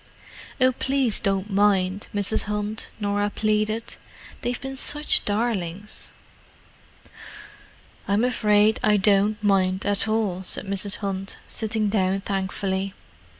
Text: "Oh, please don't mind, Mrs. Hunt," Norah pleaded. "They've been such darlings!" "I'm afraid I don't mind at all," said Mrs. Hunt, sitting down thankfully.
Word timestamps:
"Oh, 0.59 0.71
please 0.71 1.19
don't 1.19 1.51
mind, 1.51 2.07
Mrs. 2.11 2.45
Hunt," 2.45 2.89
Norah 2.99 3.29
pleaded. 3.29 3.97
"They've 4.41 4.59
been 4.59 4.75
such 4.75 5.25
darlings!" 5.25 6.09
"I'm 8.07 8.23
afraid 8.23 8.79
I 8.83 8.97
don't 8.97 9.37
mind 9.43 9.85
at 9.85 10.07
all," 10.07 10.41
said 10.41 10.65
Mrs. 10.65 10.95
Hunt, 11.05 11.37
sitting 11.47 11.87
down 11.89 12.19
thankfully. 12.21 12.95